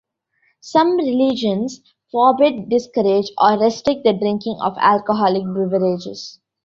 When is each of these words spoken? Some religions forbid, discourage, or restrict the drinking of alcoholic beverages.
Some 0.61 0.97
religions 0.97 1.81
forbid, 2.11 2.69
discourage, 2.69 3.31
or 3.37 3.59
restrict 3.59 4.03
the 4.03 4.13
drinking 4.13 4.57
of 4.59 4.75
alcoholic 4.79 5.43
beverages. 5.43 6.39